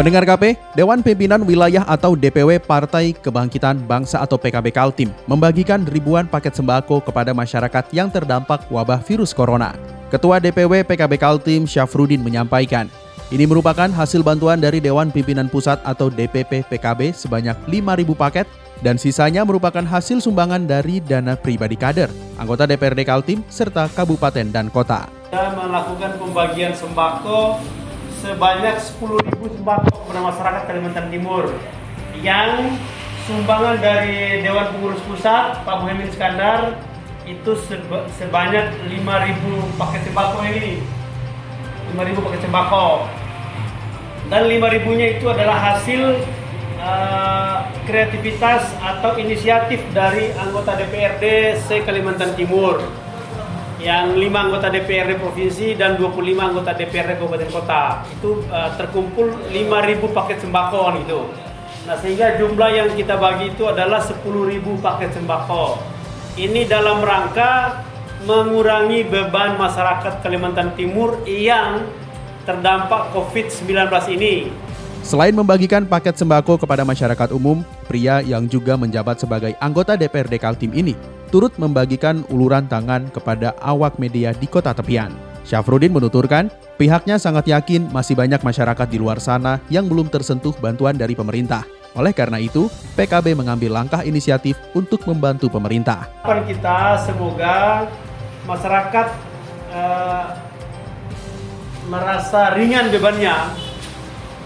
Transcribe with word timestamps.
Pendengar 0.00 0.24
KP, 0.24 0.56
Dewan 0.72 1.04
Pimpinan 1.04 1.44
Wilayah 1.44 1.84
atau 1.84 2.16
DPW 2.16 2.56
Partai 2.56 3.12
Kebangkitan 3.12 3.84
Bangsa 3.84 4.24
atau 4.24 4.40
PKB 4.40 4.72
Kaltim 4.72 5.12
membagikan 5.28 5.84
ribuan 5.84 6.24
paket 6.24 6.56
sembako 6.56 7.04
kepada 7.04 7.36
masyarakat 7.36 7.84
yang 7.92 8.08
terdampak 8.08 8.64
wabah 8.72 9.04
virus 9.04 9.36
corona. 9.36 9.76
Ketua 10.08 10.40
DPW 10.40 10.88
PKB 10.88 11.20
Kaltim 11.20 11.68
Syafrudin 11.68 12.24
menyampaikan, 12.24 12.88
ini 13.28 13.44
merupakan 13.44 13.92
hasil 13.92 14.24
bantuan 14.24 14.56
dari 14.56 14.80
Dewan 14.80 15.12
Pimpinan 15.12 15.52
Pusat 15.52 15.84
atau 15.84 16.08
DPP 16.08 16.64
PKB 16.64 17.12
sebanyak 17.12 17.60
5.000 17.68 18.08
paket 18.16 18.48
dan 18.80 18.96
sisanya 18.96 19.44
merupakan 19.44 19.84
hasil 19.84 20.24
sumbangan 20.24 20.64
dari 20.64 21.04
dana 21.04 21.36
pribadi 21.36 21.76
kader, 21.76 22.08
anggota 22.40 22.64
DPRD 22.64 23.04
Kaltim, 23.04 23.44
serta 23.52 23.84
kabupaten 23.92 24.48
dan 24.48 24.72
kota. 24.72 25.12
Kita 25.28 25.52
melakukan 25.60 26.16
pembagian 26.16 26.72
sembako 26.72 27.60
sebanyak 28.20 28.76
10.000 28.76 29.56
sembako 29.56 29.88
kepada 30.04 30.20
masyarakat 30.20 30.62
Kalimantan 30.68 31.08
Timur. 31.08 31.48
Yang 32.20 32.76
sumbangan 33.24 33.80
dari 33.80 34.44
Dewan 34.44 34.68
Pengurus 34.76 35.00
Pusat 35.08 35.64
Pak 35.64 35.76
Muhammad 35.80 36.12
Iskandar 36.12 36.76
itu 37.24 37.52
seba 37.64 38.04
sebanyak 38.20 38.76
5.000 38.92 39.80
paket 39.80 40.00
sembako 40.12 40.38
ini. 40.52 40.84
5.000 41.96 42.26
paket 42.28 42.40
sembako. 42.44 42.86
Dan 44.28 44.42
5.000 44.46 44.98
nya 45.00 45.06
itu 45.16 45.26
adalah 45.26 45.56
hasil 45.58 46.20
uh, 46.78 47.58
kreativitas 47.88 48.68
atau 48.78 49.16
inisiatif 49.16 49.80
dari 49.96 50.30
anggota 50.36 50.76
DPRD 50.76 51.56
se 51.56 51.82
Kalimantan 51.82 52.36
Timur 52.36 52.84
yang 53.80 54.12
5 54.12 54.20
anggota 54.28 54.68
DPRD 54.68 55.16
provinsi 55.16 55.72
dan 55.72 55.96
25 55.96 56.20
anggota 56.36 56.76
DPRD 56.76 57.16
kabupaten 57.16 57.50
kota 57.50 58.04
itu 58.12 58.44
uh, 58.52 58.70
terkumpul 58.76 59.32
5.000 59.48 60.04
paket 60.12 60.38
sembako 60.44 61.00
itu. 61.00 61.20
Nah 61.88 61.96
sehingga 61.96 62.36
jumlah 62.36 62.70
yang 62.76 62.88
kita 62.92 63.16
bagi 63.16 63.56
itu 63.56 63.64
adalah 63.64 63.98
10.000 64.04 64.20
paket 64.84 65.10
sembako. 65.16 65.80
Ini 66.36 66.68
dalam 66.68 67.00
rangka 67.00 67.82
mengurangi 68.28 69.08
beban 69.08 69.56
masyarakat 69.56 70.20
Kalimantan 70.20 70.76
Timur 70.76 71.24
yang 71.24 71.80
terdampak 72.44 73.16
COVID-19 73.16 73.88
ini. 74.12 74.52
Selain 75.00 75.32
membagikan 75.32 75.88
paket 75.88 76.20
sembako 76.20 76.60
kepada 76.60 76.84
masyarakat 76.84 77.32
umum, 77.32 77.64
pria 77.88 78.20
yang 78.20 78.44
juga 78.44 78.76
menjabat 78.76 79.16
sebagai 79.16 79.56
anggota 79.56 79.96
DPRD 79.96 80.36
Kaltim 80.36 80.76
ini 80.76 81.19
turut 81.30 81.54
membagikan 81.56 82.26
uluran 82.28 82.66
tangan 82.66 83.08
kepada 83.14 83.54
awak 83.62 83.96
media 83.96 84.34
di 84.34 84.50
kota 84.50 84.74
tepian. 84.74 85.14
Syafrudin 85.46 85.94
menuturkan, 85.94 86.52
pihaknya 86.76 87.16
sangat 87.16 87.48
yakin 87.48 87.88
masih 87.90 88.14
banyak 88.14 88.42
masyarakat 88.44 88.86
di 88.90 88.98
luar 89.00 89.18
sana 89.18 89.58
yang 89.72 89.88
belum 89.88 90.12
tersentuh 90.12 90.52
bantuan 90.60 90.94
dari 90.94 91.16
pemerintah. 91.16 91.64
Oleh 91.98 92.14
karena 92.14 92.38
itu, 92.38 92.70
PKB 92.94 93.34
mengambil 93.34 93.74
langkah 93.82 94.06
inisiatif 94.06 94.54
untuk 94.78 95.02
membantu 95.10 95.50
pemerintah. 95.50 96.06
Harapan 96.22 96.46
kita 96.46 96.76
semoga 97.02 97.56
masyarakat 98.46 99.06
eh, 99.74 100.26
merasa 101.90 102.54
ringan 102.54 102.94
bebannya 102.94 103.34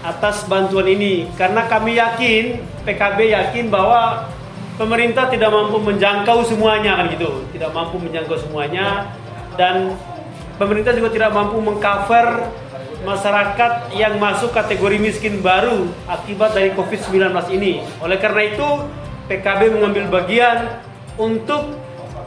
atas 0.01 0.45
bantuan 0.49 0.89
ini 0.89 1.29
karena 1.37 1.65
kami 1.65 1.97
yakin 1.97 2.61
PKB 2.85 3.33
yakin 3.33 3.65
bahwa 3.73 4.29
pemerintah 4.75 5.31
tidak 5.31 5.51
mampu 5.51 5.79
menjangkau 5.79 6.43
semuanya 6.47 6.99
kan 6.99 7.05
gitu, 7.11 7.43
tidak 7.55 7.71
mampu 7.71 7.95
menjangkau 7.99 8.37
semuanya 8.39 9.09
dan 9.55 9.95
pemerintah 10.59 10.91
juga 10.95 11.09
tidak 11.15 11.31
mampu 11.31 11.57
mengcover 11.63 12.51
masyarakat 13.05 13.95
yang 13.95 14.17
masuk 14.17 14.51
kategori 14.51 14.97
miskin 14.97 15.39
baru 15.39 15.87
akibat 16.09 16.57
dari 16.57 16.73
Covid-19 16.73 17.31
ini. 17.53 17.85
Oleh 18.01 18.17
karena 18.17 18.41
itu, 18.49 18.67
PKB 19.29 19.77
mengambil 19.77 20.09
bagian 20.09 20.81
untuk 21.15 21.77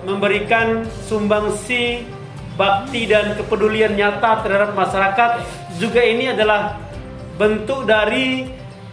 memberikan 0.07 0.87
sumbangsi 1.05 2.07
bakti 2.55 3.11
dan 3.11 3.35
kepedulian 3.35 3.99
nyata 3.99 4.41
terhadap 4.47 4.73
masyarakat. 4.73 5.31
Juga 5.79 6.03
ini 6.03 6.31
adalah 6.31 6.79
bentuk 7.39 7.87
dari 7.87 8.51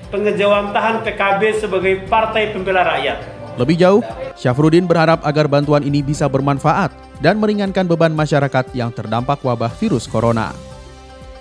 pengejawantahan 0.09 1.01
PKB 1.01 1.41
sebagai 1.65 1.93
partai 2.05 2.53
pembela 2.53 2.85
rakyat. 2.85 3.34
Lebih 3.55 3.79
jauh, 3.79 4.01
Syafruddin 4.35 4.83
berharap 4.83 5.23
agar 5.23 5.47
bantuan 5.47 5.83
ini 5.83 6.03
bisa 6.03 6.27
bermanfaat 6.27 6.91
dan 7.23 7.39
meringankan 7.39 7.87
beban 7.87 8.11
masyarakat 8.11 8.75
yang 8.75 8.91
terdampak 8.91 9.39
wabah 9.39 9.71
virus 9.79 10.07
corona. 10.11 10.51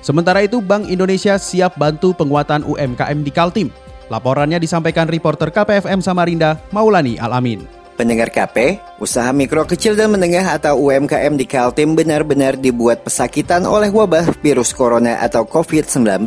Sementara 0.05 0.45
itu, 0.45 0.61
Bank 0.61 0.87
Indonesia 0.87 1.41
siap 1.41 1.81
bantu 1.81 2.13
penguatan 2.15 2.63
UMKM 2.63 3.19
di 3.25 3.33
Kaltim. 3.33 3.69
Laporannya 4.13 4.61
disampaikan 4.61 5.09
reporter 5.09 5.49
KPFM 5.49 6.05
Samarinda, 6.05 6.61
Maulani 6.71 7.17
Alamin. 7.17 7.65
Pendengar 7.95 8.29
KP, 8.29 8.83
usaha 8.99 9.31
mikro 9.31 9.65
kecil 9.65 9.95
dan 9.95 10.11
menengah 10.11 10.59
atau 10.59 10.77
UMKM 10.77 11.39
di 11.39 11.47
Kaltim 11.47 11.95
benar-benar 11.95 12.59
dibuat 12.59 13.07
pesakitan 13.07 13.63
oleh 13.65 13.89
wabah 13.89 14.35
virus 14.43 14.75
corona 14.75 15.23
atau 15.23 15.47
COVID-19. 15.47 16.27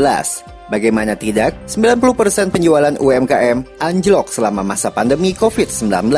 Bagaimana 0.67 1.16
tidak, 1.16 1.55
90% 1.72 2.51
penjualan 2.51 2.95
UMKM 3.00 3.79
anjlok 3.79 4.28
selama 4.28 4.67
masa 4.67 4.91
pandemi 4.91 5.31
COVID-19. 5.31 6.11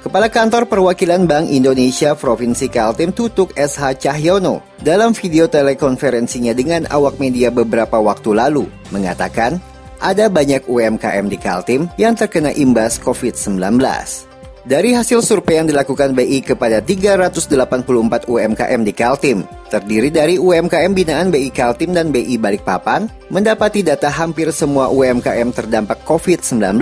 Kepala 0.00 0.32
Kantor 0.32 0.64
Perwakilan 0.64 1.28
Bank 1.28 1.52
Indonesia 1.52 2.16
Provinsi 2.16 2.72
Kaltim 2.72 3.12
Tutuk 3.12 3.52
SH 3.52 4.00
Cahyono 4.00 4.64
dalam 4.80 5.12
video 5.12 5.44
telekonferensinya 5.44 6.56
dengan 6.56 6.88
awak 6.88 7.20
media 7.20 7.52
beberapa 7.52 8.00
waktu 8.00 8.32
lalu 8.32 8.64
mengatakan 8.92 9.60
ada 10.00 10.32
banyak 10.32 10.64
UMKM 10.64 11.28
di 11.28 11.36
Kaltim 11.36 11.84
yang 12.00 12.16
terkena 12.16 12.48
imbas 12.56 12.96
COVID-19. 12.96 14.29
Dari 14.70 14.94
hasil 14.94 15.18
survei 15.26 15.58
yang 15.58 15.66
dilakukan 15.66 16.14
BI 16.14 16.46
kepada 16.46 16.78
384 16.78 18.30
UMKM 18.30 18.80
di 18.86 18.94
Kaltim, 18.94 19.42
terdiri 19.66 20.14
dari 20.14 20.38
UMKM 20.38 20.94
binaan 20.94 21.34
BI 21.34 21.50
Kaltim 21.50 21.90
dan 21.90 22.14
BI 22.14 22.38
Balikpapan, 22.38 23.10
mendapati 23.34 23.82
data 23.82 24.06
hampir 24.06 24.46
semua 24.54 24.86
UMKM 24.94 25.50
terdampak 25.50 26.06
COVID-19. 26.06 26.78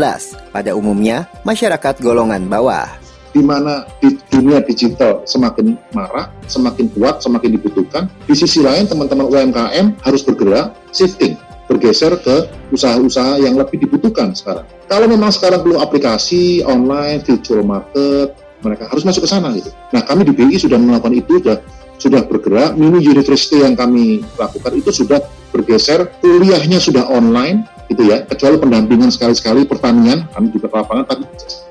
Pada 0.52 0.76
umumnya, 0.76 1.32
masyarakat 1.48 2.04
golongan 2.04 2.44
bawah. 2.52 2.92
Di 3.32 3.40
mana 3.40 3.88
di 4.04 4.20
dunia 4.28 4.60
digital 4.60 5.24
semakin 5.24 5.72
marah, 5.96 6.28
semakin 6.44 6.92
kuat, 6.92 7.24
semakin 7.24 7.56
dibutuhkan. 7.56 8.04
Di 8.28 8.36
sisi 8.36 8.60
lain, 8.60 8.84
teman-teman 8.84 9.32
UMKM 9.32 10.04
harus 10.04 10.20
bergerak, 10.28 10.76
shifting, 10.92 11.40
bergeser 11.68 12.16
ke 12.18 12.48
usaha-usaha 12.72 13.38
yang 13.38 13.54
lebih 13.60 13.84
dibutuhkan 13.84 14.32
sekarang. 14.32 14.64
Kalau 14.88 15.06
memang 15.06 15.28
sekarang 15.28 15.60
belum 15.62 15.78
aplikasi 15.84 16.64
online, 16.64 17.20
virtual 17.20 17.62
market, 17.62 18.32
mereka 18.64 18.90
harus 18.90 19.04
masuk 19.04 19.28
ke 19.28 19.30
sana 19.30 19.52
gitu. 19.54 19.70
Nah 19.94 20.02
kami 20.02 20.26
di 20.26 20.32
BI 20.34 20.56
sudah 20.56 20.80
melakukan 20.80 21.14
itu, 21.14 21.38
sudah 21.38 21.60
sudah 21.98 22.22
bergerak. 22.24 22.74
Mini 22.78 23.04
university 23.04 23.60
yang 23.60 23.76
kami 23.76 24.24
lakukan 24.40 24.72
itu 24.74 24.90
sudah 24.90 25.20
bergeser, 25.52 26.08
kuliahnya 26.24 26.80
sudah 26.80 27.04
online, 27.10 27.68
gitu 27.90 28.08
ya. 28.08 28.24
Kecuali 28.24 28.56
pendampingan 28.56 29.10
sekali-sekali 29.12 29.66
pertanian, 29.66 30.24
kami 30.32 30.54
juga 30.54 30.72
lapangan, 30.72 31.04
tapi 31.04 31.22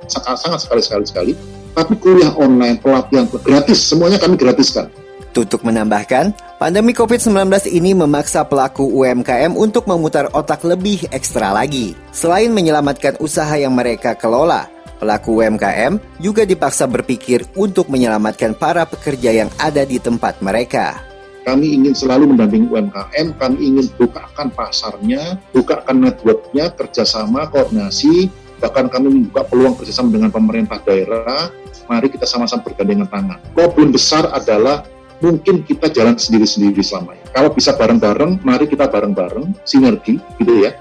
sangat 0.08 0.38
sangat 0.40 0.60
sekali-sekali 0.64 1.06
sekali. 1.08 1.34
Tapi 1.78 1.94
kuliah 2.02 2.34
online, 2.36 2.82
pelatihan 2.82 3.30
gratis, 3.30 3.80
semuanya 3.86 4.18
kami 4.18 4.36
gratiskan. 4.36 4.90
Tutuk 5.38 5.62
menambahkan, 5.62 6.34
pandemi 6.58 6.98
COVID-19 6.98 7.70
ini 7.70 7.94
memaksa 7.94 8.42
pelaku 8.42 8.90
UMKM 8.90 9.54
untuk 9.54 9.86
memutar 9.86 10.34
otak 10.34 10.66
lebih 10.66 11.06
ekstra 11.14 11.54
lagi. 11.54 11.94
Selain 12.10 12.50
menyelamatkan 12.50 13.22
usaha 13.22 13.54
yang 13.54 13.78
mereka 13.78 14.18
kelola, 14.18 14.66
pelaku 14.98 15.46
UMKM 15.46 16.02
juga 16.18 16.42
dipaksa 16.42 16.90
berpikir 16.90 17.46
untuk 17.54 17.86
menyelamatkan 17.86 18.58
para 18.58 18.90
pekerja 18.90 19.30
yang 19.30 19.54
ada 19.62 19.86
di 19.86 20.02
tempat 20.02 20.42
mereka. 20.42 21.06
Kami 21.46 21.70
ingin 21.70 21.94
selalu 21.94 22.34
mendampingi 22.34 22.74
UMKM, 22.74 23.38
kami 23.38 23.58
ingin 23.62 23.94
bukakan 23.94 24.50
pasarnya, 24.58 25.38
bukakan 25.54 26.02
networknya, 26.02 26.74
kerjasama, 26.74 27.46
koordinasi, 27.54 28.26
bahkan 28.58 28.90
kami 28.90 29.14
membuka 29.14 29.46
peluang 29.46 29.78
kerjasama 29.78 30.18
dengan 30.18 30.34
pemerintah 30.34 30.82
daerah, 30.82 31.54
mari 31.86 32.10
kita 32.10 32.26
sama-sama 32.26 32.66
bergandengan 32.66 33.06
tangan. 33.06 33.40
Problem 33.54 33.94
besar 33.94 34.34
adalah 34.34 34.97
mungkin 35.22 35.66
kita 35.66 35.90
jalan 35.90 36.18
sendiri-sendiri 36.18 36.82
selamanya. 36.82 37.26
Kalau 37.34 37.50
bisa 37.54 37.74
bareng-bareng, 37.74 38.42
mari 38.42 38.66
kita 38.70 38.90
bareng-bareng, 38.90 39.54
sinergi, 39.66 40.18
gitu 40.42 40.66
ya. 40.66 40.74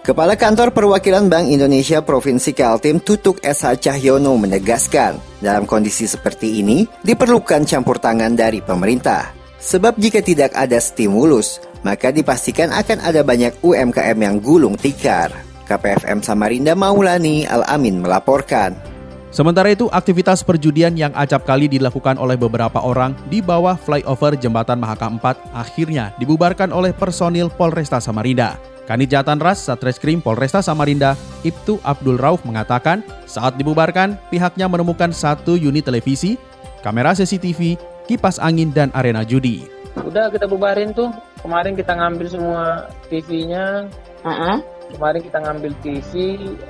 Kepala 0.00 0.32
Kantor 0.32 0.72
Perwakilan 0.72 1.28
Bank 1.28 1.52
Indonesia 1.52 2.00
Provinsi 2.00 2.56
Kaltim 2.56 3.04
Tutuk 3.04 3.36
SH 3.44 3.84
Cahyono 3.84 4.32
menegaskan, 4.40 5.20
dalam 5.44 5.68
kondisi 5.68 6.08
seperti 6.08 6.64
ini 6.64 6.88
diperlukan 7.04 7.68
campur 7.68 8.00
tangan 8.00 8.32
dari 8.32 8.64
pemerintah. 8.64 9.36
Sebab 9.60 10.00
jika 10.00 10.24
tidak 10.24 10.56
ada 10.56 10.80
stimulus, 10.80 11.60
maka 11.84 12.08
dipastikan 12.08 12.72
akan 12.72 13.04
ada 13.04 13.20
banyak 13.20 13.60
UMKM 13.60 14.16
yang 14.16 14.40
gulung 14.40 14.72
tikar. 14.80 15.28
KPFM 15.68 16.24
Samarinda 16.24 16.72
Maulani 16.72 17.44
Al-Amin 17.44 18.00
melaporkan. 18.00 18.89
Sementara 19.30 19.70
itu, 19.70 19.86
aktivitas 19.94 20.42
perjudian 20.42 20.98
yang 20.98 21.14
acap 21.14 21.46
kali 21.46 21.70
dilakukan 21.70 22.18
oleh 22.18 22.34
beberapa 22.34 22.82
orang 22.82 23.14
di 23.30 23.38
bawah 23.38 23.78
flyover 23.78 24.34
Jembatan 24.34 24.82
Mahakam 24.82 25.22
4 25.22 25.54
akhirnya 25.54 26.10
dibubarkan 26.18 26.74
oleh 26.74 26.90
personil 26.90 27.46
Polresta 27.46 28.02
Samarinda. 28.02 28.58
Kanit 28.90 29.14
Jatan 29.14 29.38
Ras 29.38 29.62
Satreskrim 29.62 30.18
Polresta 30.18 30.58
Samarinda, 30.58 31.14
Ibtu 31.46 31.78
Abdul 31.86 32.18
Rauf 32.18 32.42
mengatakan, 32.42 33.06
saat 33.22 33.54
dibubarkan, 33.54 34.18
pihaknya 34.34 34.66
menemukan 34.66 35.14
satu 35.14 35.54
unit 35.54 35.86
televisi, 35.86 36.34
kamera 36.82 37.14
CCTV, 37.14 37.78
kipas 38.10 38.42
angin, 38.42 38.74
dan 38.74 38.90
arena 38.98 39.22
judi. 39.22 39.62
Udah 39.94 40.26
kita 40.34 40.50
bubarin 40.50 40.90
tuh. 40.90 41.14
Kemarin 41.38 41.78
kita 41.78 41.94
ngambil 41.94 42.26
semua 42.26 42.90
TV-nya. 43.06 43.86
Uh-uh. 44.26 44.79
Kemarin 44.90 45.20
kita 45.22 45.38
ngambil 45.40 45.72
TV, 45.80 46.10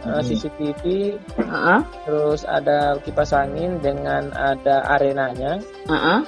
uh, 0.06 0.22
CCTV, 0.22 0.82
Uh-uh. 1.40 1.80
terus 2.06 2.44
ada 2.44 3.00
kipas 3.02 3.32
angin 3.32 3.80
dengan 3.80 4.30
ada 4.36 4.84
arenanya. 4.86 5.58
Uh-uh. 5.88 6.22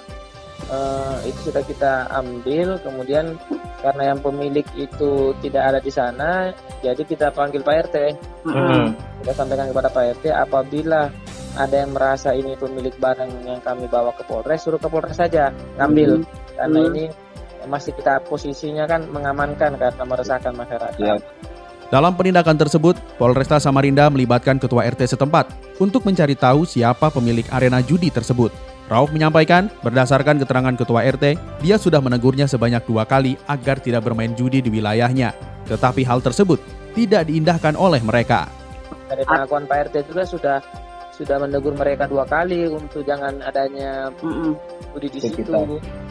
Eh, 0.73 1.17
itu 1.29 1.51
sudah 1.53 1.61
kita 1.67 2.09
ambil. 2.17 2.81
Kemudian 2.81 3.37
karena 3.83 4.15
yang 4.15 4.21
pemilik 4.23 4.65
itu 4.79 5.35
tidak 5.43 5.63
ada 5.75 5.79
di 5.83 5.93
sana, 5.93 6.55
jadi 6.81 7.03
kita 7.03 7.35
panggil 7.35 7.61
Pak 7.61 7.91
RT. 7.91 7.97
Uh-uh. 8.47 8.95
Kita 9.21 9.33
sampaikan 9.37 9.69
kepada 9.69 9.91
Pak 9.93 10.23
RT 10.23 10.33
apabila 10.33 11.11
ada 11.53 11.77
yang 11.77 11.93
merasa 11.93 12.33
ini 12.33 12.57
pemilik 12.57 12.95
barang 12.97 13.45
yang 13.45 13.61
kami 13.61 13.85
bawa 13.85 14.17
ke 14.17 14.25
Polres, 14.25 14.65
suruh 14.65 14.81
ke 14.81 14.89
Polres 14.89 15.21
saja 15.21 15.53
ngambil. 15.77 16.25
Karena 16.57 16.79
Hmm. 16.81 16.89
ini 16.95 17.05
masih 17.69 17.93
kita 17.95 18.25
posisinya 18.27 18.89
kan 18.89 19.07
mengamankan 19.13 19.77
karena 19.79 20.03
meresahkan 20.03 20.55
masyarakat. 20.57 20.99
Ya. 20.99 21.15
Dalam 21.93 22.17
penindakan 22.17 22.57
tersebut, 22.57 22.97
Polresta 23.21 23.61
Samarinda 23.61 24.09
melibatkan 24.09 24.57
ketua 24.57 24.89
RT 24.89 25.13
setempat 25.13 25.53
untuk 25.77 26.09
mencari 26.09 26.33
tahu 26.33 26.65
siapa 26.65 27.13
pemilik 27.13 27.45
arena 27.53 27.85
judi 27.85 28.09
tersebut. 28.09 28.49
Rauf 28.89 29.13
menyampaikan, 29.13 29.69
berdasarkan 29.85 30.41
keterangan 30.41 30.73
ketua 30.73 31.05
RT, 31.05 31.37
dia 31.61 31.77
sudah 31.77 32.01
menegurnya 32.01 32.49
sebanyak 32.49 32.81
dua 32.89 33.05
kali 33.05 33.37
agar 33.45 33.77
tidak 33.77 34.09
bermain 34.09 34.33
judi 34.33 34.65
di 34.65 34.73
wilayahnya. 34.73 35.37
Tetapi 35.69 36.01
hal 36.09 36.25
tersebut 36.25 36.65
tidak 36.97 37.29
diindahkan 37.29 37.77
oleh 37.77 38.01
mereka. 38.01 38.49
Dari 39.13 39.29
pengakuan 39.29 39.69
Pak 39.69 39.93
RT 39.93 40.09
juga 40.09 40.25
sudah 40.25 40.65
sudah 41.13 41.45
menegur 41.45 41.77
mereka 41.77 42.09
dua 42.09 42.25
kali 42.25 42.73
untuk 42.73 43.05
jangan 43.05 43.45
adanya 43.45 44.09
judi 44.97 45.09
di 45.13 45.21
situ. 45.29 45.45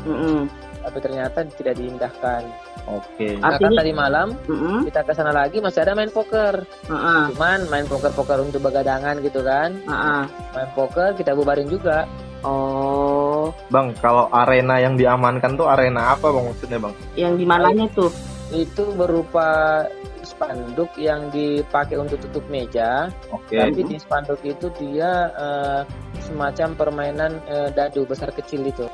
Mm-mm. 0.06 0.46
Tapi 0.82 0.98
ternyata 0.98 1.46
tidak 1.56 1.78
diindahkan. 1.78 2.42
Oke. 2.90 3.38
Nah, 3.38 3.56
kan 3.56 3.70
Artinya, 3.70 3.80
tadi 3.86 3.94
malam 3.94 4.28
Mm-mm. 4.50 4.78
kita 4.90 5.02
ke 5.06 5.14
sana 5.14 5.30
lagi 5.30 5.62
masih 5.62 5.86
ada 5.86 5.94
main 5.94 6.10
poker. 6.10 6.66
Uh-uh. 6.90 7.30
Cuman 7.34 7.70
main 7.70 7.86
poker-poker 7.86 8.42
untuk 8.42 8.66
begadangan 8.66 9.22
gitu 9.22 9.46
kan. 9.46 9.78
Uh-uh. 9.86 10.26
Main 10.58 10.72
poker 10.74 11.14
kita 11.14 11.38
bubarin 11.38 11.70
juga. 11.70 12.10
Oh, 12.42 13.54
Bang, 13.70 13.94
kalau 14.02 14.26
arena 14.34 14.82
yang 14.82 14.98
diamankan 14.98 15.54
tuh 15.54 15.70
arena 15.70 16.18
apa 16.18 16.34
bang 16.34 16.46
maksudnya 16.50 16.82
bang? 16.82 16.94
yang 17.14 17.34
di 17.38 17.46
mananya 17.46 17.86
tuh? 17.94 18.10
Itu 18.50 18.98
berupa 18.98 19.86
spanduk 20.26 20.90
yang 20.98 21.30
dipakai 21.30 22.02
untuk 22.02 22.18
tutup 22.26 22.42
meja. 22.50 23.14
Oke. 23.30 23.62
Tapi 23.62 23.86
di 23.86 23.98
spanduk 24.02 24.42
itu 24.42 24.74
dia 24.82 25.30
eh, 25.38 25.82
semacam 26.26 26.74
permainan 26.74 27.32
eh, 27.46 27.70
dadu 27.78 28.10
besar 28.10 28.34
kecil 28.34 28.66
itu. 28.66 28.90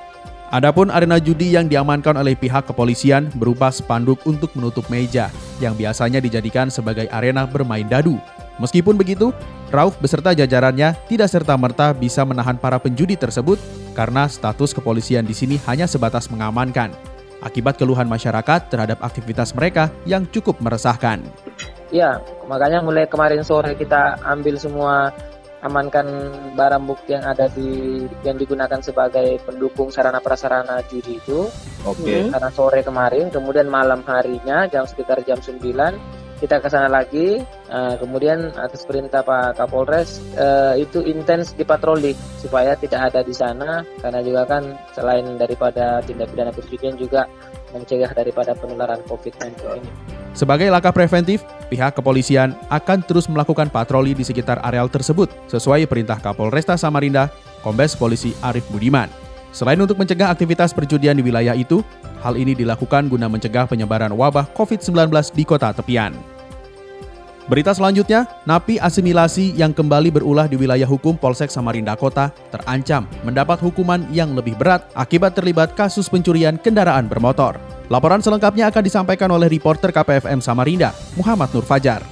Adapun 0.48 0.88
arena 0.88 1.20
judi 1.20 1.52
yang 1.52 1.68
diamankan 1.68 2.16
oleh 2.16 2.32
pihak 2.32 2.72
kepolisian 2.72 3.28
berupa 3.36 3.68
spanduk 3.68 4.24
untuk 4.24 4.48
menutup 4.56 4.88
meja 4.88 5.28
yang 5.60 5.76
biasanya 5.76 6.24
dijadikan 6.24 6.72
sebagai 6.72 7.12
arena 7.12 7.44
bermain 7.44 7.84
dadu. 7.84 8.16
Meskipun 8.56 8.96
begitu, 8.96 9.36
Rauf 9.68 10.00
beserta 10.00 10.32
jajarannya 10.32 10.96
tidak 11.12 11.28
serta-merta 11.28 11.92
bisa 11.92 12.24
menahan 12.24 12.56
para 12.56 12.80
penjudi 12.80 13.20
tersebut 13.20 13.60
karena 13.92 14.24
status 14.32 14.72
kepolisian 14.72 15.28
di 15.28 15.36
sini 15.36 15.60
hanya 15.68 15.84
sebatas 15.84 16.32
mengamankan. 16.32 16.96
Akibat 17.44 17.76
keluhan 17.76 18.08
masyarakat 18.08 18.72
terhadap 18.72 19.04
aktivitas 19.04 19.52
mereka 19.52 19.92
yang 20.08 20.24
cukup 20.32 20.64
meresahkan. 20.64 21.20
Ya, 21.92 22.24
makanya 22.48 22.80
mulai 22.80 23.04
kemarin 23.04 23.44
sore 23.44 23.76
kita 23.76 24.16
ambil 24.24 24.56
semua 24.56 25.12
amankan 25.66 26.06
barang 26.54 26.84
bukti 26.86 27.18
yang 27.18 27.26
ada 27.26 27.50
di 27.50 28.06
yang 28.22 28.38
digunakan 28.38 28.78
sebagai 28.78 29.42
pendukung 29.42 29.90
sarana 29.90 30.22
prasarana 30.22 30.86
judi 30.86 31.18
itu 31.18 31.50
Oke. 31.82 32.28
Hmm. 32.28 32.30
karena 32.30 32.50
sore 32.54 32.86
kemarin 32.86 33.34
kemudian 33.34 33.66
malam 33.66 34.06
harinya 34.06 34.70
jam 34.70 34.86
sekitar 34.86 35.26
jam 35.26 35.42
9 35.42 35.58
kita 36.38 36.62
ke 36.62 36.70
sana 36.70 36.86
lagi 36.86 37.42
eh, 37.74 37.96
kemudian 37.98 38.54
atas 38.54 38.86
perintah 38.86 39.26
Pak 39.26 39.58
Kapolres 39.58 40.22
eh, 40.38 40.86
itu 40.86 41.02
intens 41.02 41.58
dipatroli 41.58 42.14
supaya 42.38 42.78
tidak 42.78 43.10
ada 43.10 43.26
di 43.26 43.34
sana 43.34 43.82
karena 43.98 44.22
juga 44.22 44.46
kan 44.46 44.64
selain 44.94 45.26
daripada 45.42 46.06
tindak 46.06 46.30
pidana 46.30 46.54
perjudian 46.54 46.94
juga 46.94 47.26
mencegah 47.74 48.14
daripada 48.14 48.54
penularan 48.56 49.02
COVID-19 49.10 49.58
ini. 49.82 49.92
Sebagai 50.38 50.70
langkah 50.70 50.94
preventif, 50.94 51.42
pihak 51.74 51.98
kepolisian 51.98 52.54
akan 52.70 53.02
terus 53.02 53.26
melakukan 53.26 53.74
patroli 53.74 54.14
di 54.14 54.22
sekitar 54.22 54.62
areal 54.62 54.86
tersebut 54.86 55.34
sesuai 55.50 55.90
perintah 55.90 56.22
Kapolresta 56.22 56.78
Samarinda, 56.78 57.34
Kombes 57.66 57.98
Polisi 57.98 58.38
Arif 58.46 58.70
Budiman. 58.70 59.10
Selain 59.50 59.82
untuk 59.82 59.98
mencegah 59.98 60.30
aktivitas 60.30 60.78
perjudian 60.78 61.18
di 61.18 61.26
wilayah 61.26 61.58
itu, 61.58 61.82
hal 62.22 62.38
ini 62.38 62.54
dilakukan 62.54 63.10
guna 63.10 63.26
mencegah 63.26 63.66
penyebaran 63.66 64.14
wabah 64.14 64.46
COVID-19 64.54 65.10
di 65.34 65.42
kota 65.42 65.74
tepian. 65.74 66.14
Berita 67.50 67.74
selanjutnya, 67.74 68.30
napi 68.46 68.78
asimilasi 68.78 69.58
yang 69.58 69.74
kembali 69.74 70.22
berulah 70.22 70.46
di 70.46 70.60
wilayah 70.60 70.86
hukum 70.86 71.18
Polsek 71.18 71.50
Samarinda 71.50 71.98
Kota 71.98 72.30
terancam 72.54 73.10
mendapat 73.26 73.58
hukuman 73.58 74.06
yang 74.14 74.38
lebih 74.38 74.54
berat 74.54 74.86
akibat 74.94 75.34
terlibat 75.34 75.74
kasus 75.74 76.12
pencurian 76.12 76.62
kendaraan 76.62 77.10
bermotor. 77.10 77.58
Laporan 77.88 78.20
selengkapnya 78.20 78.68
akan 78.68 78.84
disampaikan 78.84 79.32
oleh 79.32 79.48
reporter 79.48 79.96
KPFM 79.96 80.44
Samarinda, 80.44 80.92
Muhammad 81.16 81.56
Nur 81.56 81.64
Fajar. 81.64 82.04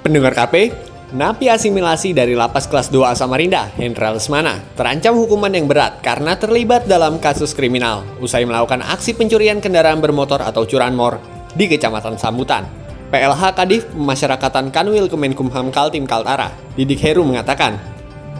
Pendengar 0.00 0.32
KP, 0.32 0.72
napi 1.12 1.52
asimilasi 1.52 2.16
dari 2.16 2.32
lapas 2.32 2.64
kelas 2.64 2.88
2 2.88 3.12
Samarinda, 3.12 3.68
Hendra 3.76 4.08
Lesmana, 4.16 4.56
terancam 4.72 5.12
hukuman 5.20 5.52
yang 5.52 5.68
berat 5.68 6.00
karena 6.00 6.32
terlibat 6.40 6.88
dalam 6.88 7.20
kasus 7.20 7.52
kriminal 7.52 8.08
usai 8.24 8.48
melakukan 8.48 8.80
aksi 8.80 9.12
pencurian 9.20 9.60
kendaraan 9.60 10.00
bermotor 10.00 10.40
atau 10.40 10.64
curanmor 10.64 11.20
di 11.52 11.68
Kecamatan 11.68 12.16
Sambutan. 12.16 12.64
PLH 13.12 13.52
Kadif 13.52 13.84
Pemasyarakatan 13.92 14.72
Kanwil 14.72 15.12
Kemenkumham 15.12 15.68
Kaltim 15.68 16.08
Kaltara, 16.08 16.56
Didik 16.72 17.04
Heru 17.04 17.28
mengatakan, 17.28 17.76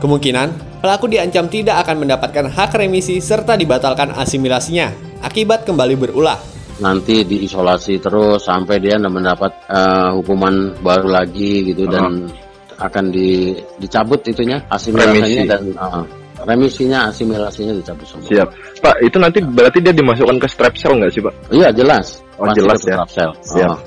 kemungkinan 0.01 0.81
pelaku 0.81 1.05
diancam 1.05 1.53
tidak 1.53 1.85
akan 1.85 2.01
mendapatkan 2.01 2.49
hak 2.49 2.81
remisi 2.81 3.21
serta 3.21 3.61
dibatalkan 3.61 4.17
asimilasinya 4.17 4.89
akibat 5.21 5.69
kembali 5.69 5.97
berulah. 6.01 6.58
Nanti 6.79 7.27
diisolasi 7.27 7.99
terus 7.99 8.47
sampai 8.47 8.79
dia 8.79 8.99
mendapat 8.99 9.53
eh, 9.67 10.11
hukuman 10.15 10.79
baru 10.79 11.09
lagi 11.11 11.75
gitu 11.75 11.91
dan 11.91 12.31
akan 12.79 13.05
di, 13.11 13.59
dicabut 13.83 14.23
itunya 14.23 14.63
asimilasinya 14.71 15.19
Remisi. 15.19 15.51
dan 15.51 15.63
eh, 15.75 16.05
remisinya 16.47 16.99
asimilasinya 17.11 17.75
dicabut 17.75 18.07
semua. 18.07 18.29
Siap. 18.31 18.49
Pak, 18.79 18.97
itu 19.03 19.17
nanti 19.19 19.39
berarti 19.43 19.79
dia 19.83 19.91
dimasukkan 19.91 20.39
ke 20.39 20.47
strap 20.47 20.75
cell 20.79 20.95
nggak 20.95 21.11
sih 21.11 21.23
Pak? 21.23 21.35
Iya 21.51 21.69
jelas. 21.75 22.23
Oh, 22.39 22.47
Pasti 22.47 22.59
jelas 22.63 22.81
ya. 22.87 22.97
sel. 23.11 23.31
Siap. 23.43 23.71
Oh. 23.75 23.79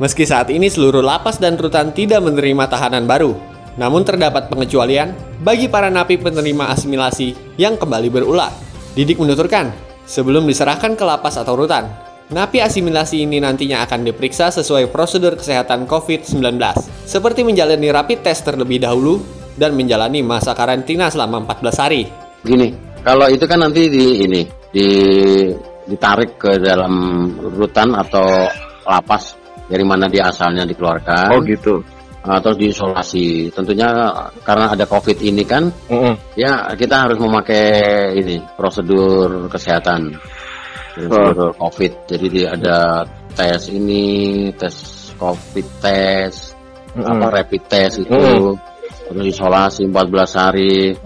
Meski 0.00 0.24
saat 0.24 0.48
ini 0.48 0.72
seluruh 0.72 1.04
lapas 1.04 1.36
dan 1.36 1.60
rutan 1.60 1.92
tidak 1.92 2.24
menerima 2.24 2.72
tahanan 2.72 3.04
baru, 3.04 3.36
namun 3.76 4.00
terdapat 4.00 4.48
pengecualian 4.48 5.12
bagi 5.44 5.68
para 5.68 5.92
napi 5.92 6.16
penerima 6.16 6.72
asimilasi 6.72 7.60
yang 7.60 7.76
kembali 7.76 8.08
berulah. 8.08 8.48
Didik 8.96 9.20
menuturkan, 9.20 9.68
sebelum 10.08 10.48
diserahkan 10.48 10.96
ke 10.96 11.04
lapas 11.04 11.36
atau 11.36 11.52
rutan, 11.52 11.84
napi 12.30 12.62
asimilasi 12.62 13.26
ini 13.26 13.42
nantinya 13.42 13.82
akan 13.84 14.06
diperiksa 14.06 14.54
sesuai 14.54 14.88
prosedur 14.88 15.34
kesehatan 15.34 15.84
COVID-19, 15.90 16.38
seperti 17.04 17.42
menjalani 17.42 17.90
rapid 17.90 18.22
test 18.22 18.46
terlebih 18.46 18.78
dahulu 18.82 19.18
dan 19.58 19.74
menjalani 19.74 20.22
masa 20.22 20.54
karantina 20.54 21.10
selama 21.10 21.42
14 21.44 21.82
hari. 21.82 22.02
Gini, 22.46 22.72
kalau 23.02 23.26
itu 23.28 23.44
kan 23.44 23.60
nanti 23.60 23.90
di 23.90 24.04
ini 24.24 24.40
di 24.70 24.88
ditarik 25.90 26.38
ke 26.38 26.62
dalam 26.62 26.94
rutan 27.58 27.98
atau 27.98 28.46
lapas 28.86 29.34
dari 29.66 29.82
mana 29.82 30.06
dia 30.06 30.30
asalnya 30.30 30.62
dikeluarkan. 30.62 31.34
Oh 31.34 31.42
gitu. 31.42 31.82
uh, 32.22 32.38
terus 32.38 32.56
diisolasi. 32.62 33.50
Tentunya 33.50 33.90
karena 34.46 34.70
ada 34.70 34.86
COVID 34.86 35.18
ini 35.18 35.42
kan, 35.42 35.66
Mm-mm. 35.90 36.14
ya 36.38 36.70
kita 36.78 37.10
harus 37.10 37.18
memakai 37.18 38.14
ini 38.22 38.38
prosedur 38.54 39.50
kesehatan 39.50 40.14
prosedur 40.94 41.52
COVID. 41.56 41.92
Jadi 42.10 42.26
dia 42.30 42.46
ada 42.54 43.06
tes 43.34 43.70
ini, 43.70 44.50
tes 44.58 44.74
covid 45.20 45.66
test, 45.84 46.56
Mm-mm. 46.96 47.06
apa 47.06 47.26
rapid 47.42 47.62
test 47.68 48.02
itu, 48.02 48.16
Mm. 48.16 48.56
terus 49.10 49.26
isolasi 49.36 49.86
14 49.86 50.32
hari. 50.34 50.96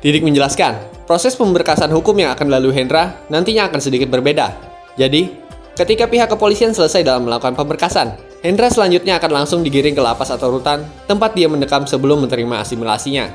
Didik 0.00 0.22
menjelaskan, 0.22 1.04
proses 1.08 1.34
pemberkasan 1.34 1.90
hukum 1.90 2.14
yang 2.16 2.30
akan 2.32 2.46
dilalui 2.46 2.72
Hendra 2.76 3.26
nantinya 3.26 3.66
akan 3.66 3.80
sedikit 3.82 4.06
berbeda. 4.12 4.54
Jadi, 4.94 5.28
ketika 5.74 6.06
pihak 6.06 6.30
kepolisian 6.30 6.72
selesai 6.72 7.02
dalam 7.02 7.26
melakukan 7.26 7.58
pemberkasan, 7.58 8.14
Hendra 8.44 8.70
selanjutnya 8.70 9.18
akan 9.18 9.42
langsung 9.42 9.60
digiring 9.66 9.96
ke 9.96 10.02
lapas 10.04 10.30
atau 10.30 10.54
rutan, 10.54 10.86
tempat 11.10 11.34
dia 11.34 11.50
mendekam 11.50 11.82
sebelum 11.88 12.28
menerima 12.28 12.62
asimilasinya. 12.62 13.26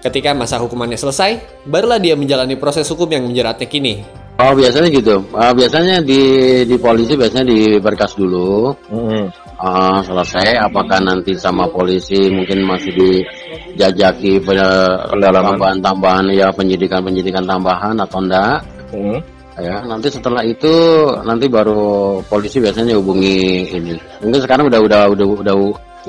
Ketika 0.00 0.32
masa 0.32 0.56
hukumannya 0.60 0.96
selesai, 0.96 1.64
barulah 1.68 2.00
dia 2.00 2.16
menjalani 2.16 2.56
proses 2.56 2.88
hukum 2.88 3.08
yang 3.12 3.24
menjeratnya 3.28 3.68
kini. 3.68 4.23
Oh 4.34 4.50
biasanya 4.50 4.90
gitu. 4.90 5.22
Ah, 5.30 5.54
biasanya 5.54 6.02
di 6.02 6.22
di 6.66 6.74
polisi 6.74 7.14
biasanya 7.14 7.46
di 7.46 7.78
berkas 7.78 8.18
dulu. 8.18 8.74
Mm-mm. 8.90 9.30
Ah, 9.62 10.02
selesai. 10.02 10.58
Apakah 10.58 10.98
nanti 10.98 11.38
sama 11.38 11.70
polisi 11.70 12.26
mungkin 12.34 12.66
masih 12.66 12.90
dijajaki 12.98 14.42
Pendalaman. 14.42 15.54
tambahan-tambahan 15.54 16.26
ya 16.34 16.50
penyidikan-penyidikan 16.50 17.46
tambahan 17.46 17.94
atau 17.94 18.18
enggak? 18.18 18.58
Mm. 18.90 19.18
Ya 19.54 19.86
nanti 19.86 20.10
setelah 20.10 20.42
itu 20.42 20.74
nanti 21.22 21.46
baru 21.46 22.18
polisi 22.26 22.58
biasanya 22.58 22.98
hubungi 22.98 23.70
ini. 23.70 23.94
Mungkin 24.18 24.42
sekarang 24.42 24.66
udah 24.66 24.82
udah 24.82 25.02
udah 25.14 25.26
udah 25.46 25.54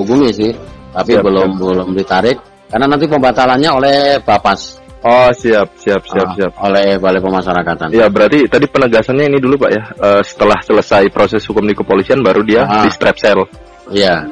hubungi 0.02 0.34
sih, 0.34 0.52
tapi 0.98 1.14
Siap, 1.14 1.22
belum 1.22 1.62
belum 1.62 1.94
ditarik 1.94 2.42
karena 2.74 2.90
nanti 2.90 3.06
pembatalannya 3.06 3.70
oleh 3.70 3.98
Bapas. 4.26 4.82
Oh 5.06 5.30
siap 5.30 5.78
siap 5.78 6.02
siap 6.10 6.28
Ah, 6.28 6.34
siap. 6.34 6.52
oleh 6.66 6.98
Balai 6.98 7.22
Pemasyarakatan. 7.22 7.94
Ya 7.94 8.10
berarti 8.10 8.50
tadi 8.50 8.66
penegasannya 8.66 9.30
ini 9.30 9.38
dulu 9.38 9.62
pak 9.62 9.70
ya. 9.70 9.84
Eh, 10.02 10.22
setelah 10.26 10.58
selesai 10.66 11.14
proses 11.14 11.46
hukum 11.46 11.62
di 11.62 11.78
kepolisian 11.78 12.26
baru 12.26 12.42
dia 12.42 12.66
Ah. 12.66 12.82
di 12.82 12.90
strap 12.90 13.22
sel. 13.22 13.46
Iya. 13.94 14.26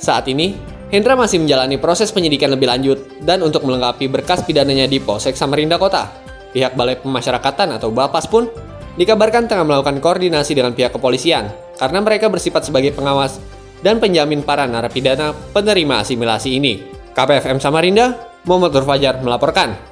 Saat 0.00 0.24
ini, 0.32 0.56
Hendra 0.88 1.20
masih 1.20 1.44
menjalani 1.44 1.76
proses 1.76 2.08
penyidikan 2.16 2.48
lebih 2.48 2.64
lanjut 2.64 2.98
dan 3.20 3.44
untuk 3.44 3.68
melengkapi 3.68 4.08
berkas 4.08 4.40
pidananya 4.40 4.88
di 4.88 4.96
Polsek 4.96 5.36
Samarinda 5.36 5.76
Kota. 5.76 6.08
Pihak 6.48 6.72
Balai 6.72 6.96
Pemasyarakatan 6.96 7.76
atau 7.76 7.92
Bapas 7.92 8.24
pun 8.24 8.48
dikabarkan 8.96 9.44
tengah 9.44 9.68
melakukan 9.68 10.00
koordinasi 10.00 10.56
dengan 10.56 10.72
pihak 10.72 10.96
kepolisian 10.96 11.52
karena 11.76 12.00
mereka 12.00 12.32
bersifat 12.32 12.64
sebagai 12.64 12.96
pengawas 12.96 13.36
dan 13.84 14.00
penjamin 14.00 14.40
para 14.40 14.64
narapidana 14.64 15.36
penerima 15.52 16.00
asimilasi 16.00 16.56
ini. 16.56 16.80
KPFM 17.12 17.60
Samarinda, 17.60 18.16
Muhammad 18.48 18.72
Nur 18.72 18.88
Fajar 18.88 19.20
melaporkan. 19.20 19.85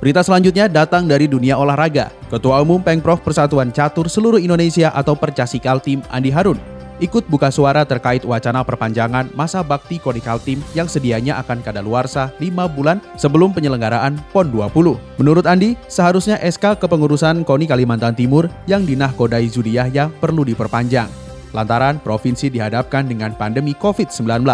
Berita 0.00 0.24
selanjutnya 0.24 0.64
datang 0.64 1.04
dari 1.04 1.28
dunia 1.28 1.60
olahraga. 1.60 2.08
Ketua 2.32 2.64
Umum 2.64 2.80
Pengprov 2.80 3.20
Persatuan 3.20 3.68
Catur 3.68 4.08
Seluruh 4.08 4.40
Indonesia 4.40 4.88
atau 4.96 5.12
Percasikal 5.12 5.76
Tim 5.76 6.00
Andi 6.08 6.32
Harun 6.32 6.56
ikut 7.00 7.26
buka 7.32 7.48
suara 7.48 7.82
terkait 7.82 8.22
wacana 8.28 8.60
perpanjangan 8.60 9.32
masa 9.32 9.64
bakti 9.64 9.96
Konikal 9.96 10.36
Tim 10.38 10.60
yang 10.76 10.86
sedianya 10.86 11.40
akan 11.40 11.64
kadaluarsa 11.64 12.28
5 12.36 12.76
bulan 12.76 13.00
sebelum 13.16 13.56
penyelenggaraan 13.56 14.20
PON 14.30 14.52
20. 14.52 15.00
Menurut 15.16 15.48
Andi, 15.48 15.74
seharusnya 15.88 16.36
SK 16.44 16.76
kepengurusan 16.76 17.42
KONI 17.42 17.66
Kalimantan 17.72 18.12
Timur 18.12 18.52
yang 18.68 18.84
dinahkodai 18.84 19.48
Zudi 19.48 19.80
Yahya 19.80 20.12
perlu 20.20 20.44
diperpanjang. 20.44 21.08
Lantaran 21.50 21.98
provinsi 21.98 22.46
dihadapkan 22.46 23.10
dengan 23.10 23.34
pandemi 23.34 23.74
COVID-19. 23.74 24.44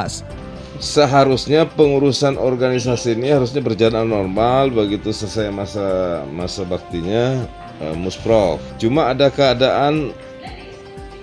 Seharusnya 0.78 1.66
pengurusan 1.66 2.37
organisasi 2.40 3.16
ini 3.16 3.33
harusnya 3.33 3.61
berjalan 3.64 4.06
normal 4.06 4.71
begitu 4.71 5.11
selesai 5.12 5.50
masa 5.50 5.87
masa 6.30 6.62
baktinya 6.64 7.47
eh, 7.83 7.97
musprov. 7.97 8.61
Cuma 8.80 9.12
ada 9.12 9.28
keadaan 9.33 10.12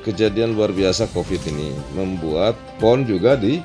kejadian 0.03 0.53
luar 0.53 0.75
biasa 0.75 1.07
Covid 1.15 1.39
ini 1.47 1.71
membuat 1.95 2.59
PON 2.77 3.07
juga 3.07 3.39
di 3.39 3.63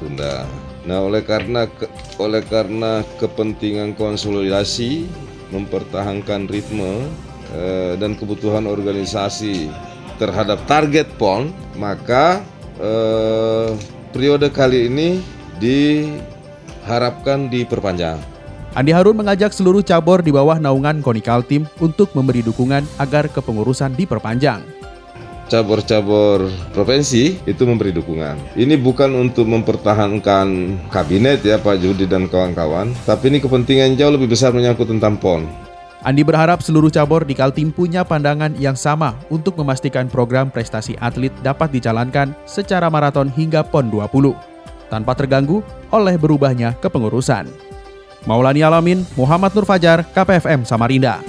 tunda. 0.00 0.48
Nah, 0.88 0.98
oleh 1.04 1.22
karena 1.22 1.68
ke- 1.68 1.92
oleh 2.18 2.40
karena 2.42 3.04
kepentingan 3.20 3.94
konsolidasi 3.94 5.06
mempertahankan 5.52 6.48
ritme 6.48 7.06
eh, 7.52 7.94
dan 8.00 8.16
kebutuhan 8.16 8.64
organisasi 8.64 9.68
terhadap 10.16 10.64
target 10.64 11.06
PON, 11.20 11.52
maka 11.76 12.40
eh, 12.80 13.76
periode 14.12 14.52
kali 14.52 14.92
ini 14.92 15.24
diharapkan 15.56 17.48
diperpanjang. 17.48 18.20
Andi 18.72 18.92
Harun 18.92 19.16
mengajak 19.20 19.52
seluruh 19.52 19.84
cabur 19.84 20.24
di 20.24 20.32
bawah 20.32 20.56
naungan 20.56 21.04
Konikal 21.04 21.44
Tim 21.44 21.68
untuk 21.76 22.12
memberi 22.16 22.40
dukungan 22.40 22.84
agar 23.00 23.28
kepengurusan 23.28 23.96
diperpanjang. 23.96 24.64
cabur-cabur 25.52 26.48
provinsi 26.72 27.44
itu 27.44 27.62
memberi 27.68 27.92
dukungan. 27.92 28.56
Ini 28.56 28.80
bukan 28.80 29.12
untuk 29.12 29.44
mempertahankan 29.52 30.48
kabinet 30.88 31.44
ya 31.44 31.60
Pak 31.60 31.76
Judi 31.76 32.08
dan 32.08 32.24
kawan-kawan, 32.24 32.96
tapi 33.04 33.28
ini 33.28 33.38
kepentingan 33.44 34.00
jauh 34.00 34.16
lebih 34.16 34.32
besar 34.32 34.56
menyangkut 34.56 34.88
tentang 34.88 35.20
PON. 35.20 35.44
Andi 36.02 36.26
berharap 36.26 36.66
seluruh 36.66 36.90
cabur 36.90 37.22
di 37.22 37.30
Kaltim 37.30 37.70
punya 37.70 38.02
pandangan 38.02 38.50
yang 38.58 38.74
sama 38.74 39.14
untuk 39.30 39.54
memastikan 39.54 40.10
program 40.10 40.50
prestasi 40.50 40.98
atlet 40.98 41.30
dapat 41.46 41.70
dijalankan 41.70 42.34
secara 42.42 42.90
maraton 42.90 43.30
hingga 43.30 43.62
PON 43.62 43.86
20 43.86 44.34
tanpa 44.90 45.14
terganggu 45.14 45.62
oleh 45.94 46.18
berubahnya 46.18 46.74
kepengurusan. 46.82 47.46
Maulani 48.26 48.66
Alamin, 48.66 49.06
Muhammad 49.14 49.54
Nur 49.54 49.62
Fajar, 49.62 50.02
KPFM 50.10 50.66
Samarinda. 50.66 51.22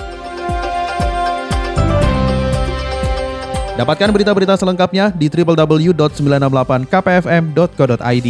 Dapatkan 3.77 4.09
berita-berita 4.09 4.57
selengkapnya 4.57 5.13
di 5.13 5.29
www.968kpfm.co.id. 5.29 8.29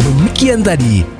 Demikian 0.00 0.64
tadi 0.64 1.19